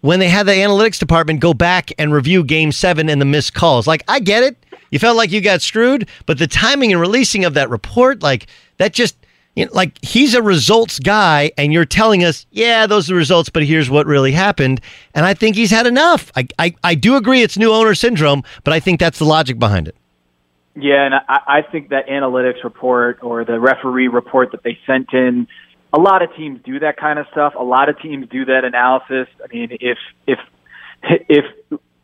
[0.01, 3.55] when they had the analytics department go back and review Game Seven and the missed
[3.55, 3.87] calls.
[3.87, 4.57] Like, I get it,
[4.91, 8.47] you felt like you got screwed, but the timing and releasing of that report, like
[8.79, 9.17] that, just
[9.55, 13.19] you know, like he's a results guy, and you're telling us, yeah, those are the
[13.19, 14.81] results, but here's what really happened.
[15.15, 16.33] And I think he's had enough.
[16.35, 19.59] I I, I do agree it's new owner syndrome, but I think that's the logic
[19.59, 19.97] behind it.
[20.77, 25.12] Yeah, and I, I think that analytics report or the referee report that they sent
[25.14, 25.49] in,
[25.93, 27.55] a lot of teams do that kind of stuff.
[27.59, 29.27] A lot of teams do that analysis.
[29.43, 29.97] I mean, if
[30.27, 30.39] if
[31.03, 31.45] if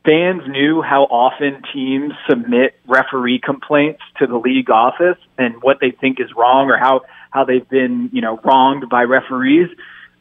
[0.06, 5.90] fans knew how often teams submit referee complaints to the league office and what they
[5.90, 9.68] think is wrong or how how they've been you know wronged by referees,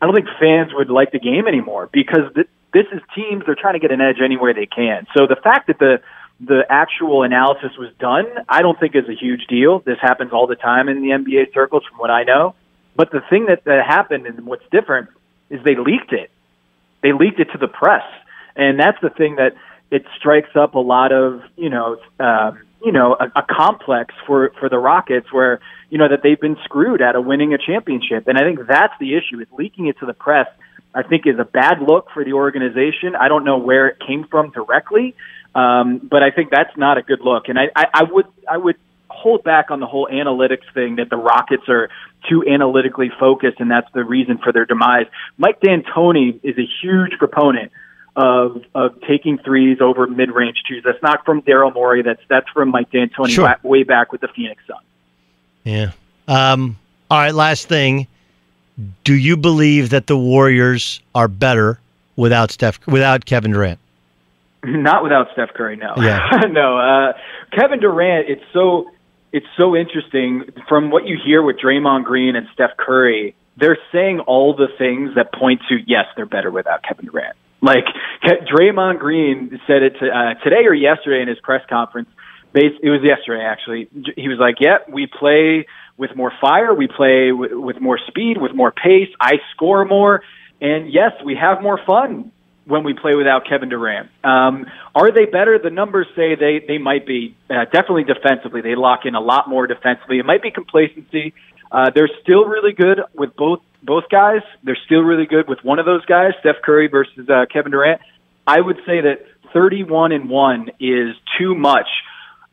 [0.02, 3.56] I don't think fans would like the game anymore because th- this is teams they're
[3.56, 5.08] trying to get an edge any way they can.
[5.16, 6.02] So the fact that the
[6.44, 9.80] the actual analysis was done, I don't think is a huge deal.
[9.80, 12.56] This happens all the time in the NBA circles, from what I know.
[12.96, 15.10] But the thing that, that happened and what's different
[15.50, 16.32] is they leaked it.
[17.02, 18.04] They leaked it to the press,
[18.56, 19.56] and that's the thing that
[19.90, 24.52] it strikes up a lot of you know um, you know, a, a complex for
[24.60, 28.28] for the Rockets where you know that they've been screwed out of winning a championship,
[28.28, 29.40] and I think that's the issue.
[29.40, 30.48] Is leaking it to the press.
[30.94, 33.16] I think is a bad look for the organization.
[33.16, 35.16] I don't know where it came from directly,
[35.56, 37.50] um, but I think that's not a good look.
[37.50, 38.78] And I, I, I would I would
[39.10, 41.90] hold back on the whole analytics thing that the Rockets are
[42.30, 45.08] too analytically focused, and that's the reason for their demise.
[45.38, 47.72] Mike D'Antoni is a huge proponent
[48.16, 50.84] of of taking threes over mid range twos.
[50.84, 52.02] That's not from Daryl Morey.
[52.02, 53.46] That's that's from Mike D'Antoni Sure.
[53.46, 54.80] wa- way back with the Phoenix Suns.
[55.64, 55.92] Yeah.
[56.28, 56.78] Um,
[57.10, 57.34] all right.
[57.34, 58.08] Last thing.
[59.04, 61.80] Do you believe that the Warriors are better
[62.16, 63.80] without Steph, without Kevin Durant?
[64.64, 65.96] Not without Steph Curry, no.
[65.98, 66.20] Yeah.
[66.50, 66.78] no.
[66.78, 67.14] Uh,
[67.58, 68.92] Kevin Durant, it's so
[69.34, 73.36] it's so interesting from what you hear with Draymond Green and Steph Curry.
[73.58, 77.36] They're saying all the things that point to yes, they're better without Kevin Durant.
[77.62, 77.86] Like
[78.24, 82.10] Ke- Draymond Green said it to, uh, today or yesterday in his press conference.
[82.54, 83.88] Bas- It was yesterday actually.
[84.16, 85.66] He was like, "Yep, we play
[85.98, 86.74] with more fire.
[86.74, 89.10] We play w- with more speed, with more pace.
[89.20, 90.22] I score more,
[90.60, 92.32] and yes, we have more fun
[92.72, 94.10] when we play without Kevin Durant.
[94.24, 94.66] Um,
[94.96, 95.60] are they better?
[95.60, 97.36] The numbers say they they might be.
[97.50, 100.20] Uh, definitely defensively, they lock in a lot more defensively.
[100.20, 101.34] It might be complacency.
[101.72, 104.42] Uh, they're still really good with both both guys.
[104.64, 108.02] They're still really good with one of those guys, Steph Curry versus uh, Kevin Durant.
[108.48, 111.88] I would say that 31 and one is too much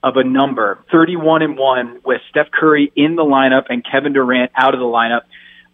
[0.02, 0.78] of a number.
[0.92, 4.86] 31 and one with Steph Curry in the lineup and Kevin Durant out of the
[4.86, 5.22] lineup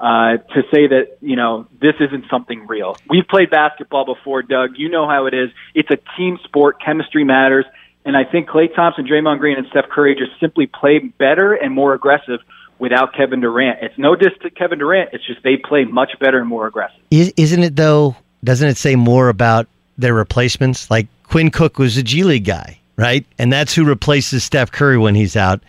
[0.04, 2.94] uh, to say that you know this isn't something real.
[3.08, 4.72] We've played basketball before, Doug.
[4.76, 5.48] You know how it is.
[5.74, 6.76] It's a team sport.
[6.84, 7.64] Chemistry matters,
[8.04, 11.72] and I think Klay Thompson, Draymond Green, and Steph Curry just simply play better and
[11.72, 12.40] more aggressive
[12.78, 13.78] without Kevin Durant.
[13.80, 15.08] It's no diss to Kevin Durant.
[15.14, 17.00] It's just they play much better and more aggressive.
[17.10, 18.14] Isn't it though?
[18.44, 20.90] Doesn't it say more about their replacements?
[20.90, 23.24] Like Quinn Cook was a G League guy, right?
[23.38, 25.62] And that's who replaces Steph Curry when he's out,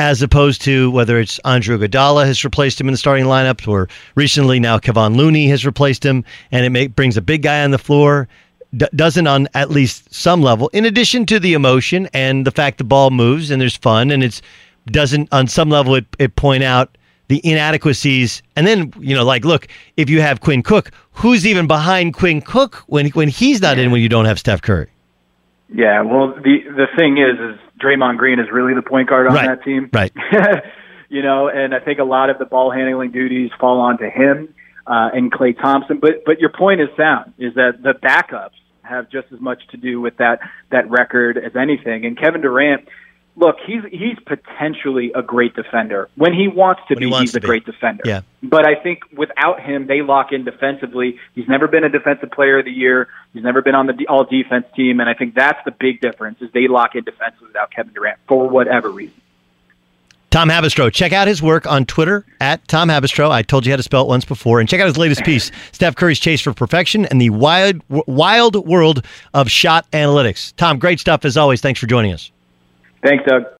[0.00, 3.86] as opposed to whether it's Andrew Iguodala has replaced him in the starting lineup, or
[4.14, 7.70] recently now Kevon Looney has replaced him, and it may, brings a big guy on
[7.70, 8.26] the floor.
[8.74, 12.78] D- doesn't on at least some level, in addition to the emotion and the fact
[12.78, 14.40] the ball moves and there's fun, and it's
[14.86, 16.96] doesn't on some level it, it point out
[17.28, 18.42] the inadequacies.
[18.56, 22.40] And then, you know, like, look, if you have Quinn Cook, who's even behind Quinn
[22.40, 24.88] Cook when when he's not in when you don't have Steph Curry?
[25.74, 29.34] Yeah, well, the the thing is, is Draymond Green is really the point guard on
[29.34, 29.46] Right.
[29.48, 29.90] that team.
[29.92, 30.12] Right.
[31.08, 34.54] you know, and I think a lot of the ball handling duties fall onto him
[34.86, 35.98] uh, and Klay Thompson.
[36.00, 37.32] But but your point is sound.
[37.38, 38.50] Is that the backups
[38.82, 42.04] have just as much to do with that that record as anything.
[42.04, 42.88] And Kevin Durant,
[43.40, 47.10] look, he's he's potentially a great defender when he wants to When he be.
[47.12, 47.46] wants he's a be.
[47.46, 48.02] great defender.
[48.04, 48.20] Yeah.
[48.42, 51.18] But I think without him, they lock in defensively.
[51.34, 53.08] He's never been a defensive player of the year.
[53.32, 56.40] He's never been on the all defense team, and I think that's the big difference
[56.40, 59.14] is they lock in defensively without Kevin Durant for whatever reason.
[60.30, 60.92] Tom Haberstroh.
[60.92, 63.30] Check out his work on Twitter at Tom Haberstroh.
[63.32, 64.60] I told you how to spell it once before.
[64.60, 68.54] And check out his latest piece, Steph Curry's Chase for Perfection and the wild, wild
[68.64, 70.54] world of shot analytics.
[70.56, 71.60] Tom, great stuff as always.
[71.60, 72.30] Thanks for joining us.
[73.02, 73.59] Thanks, Doug.